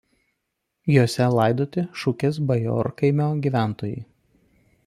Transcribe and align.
Jose 0.93 1.27
laidoti 1.35 1.85
Šukės 2.05 2.41
bajorkaimio 2.53 3.31
gyventojai. 3.47 4.05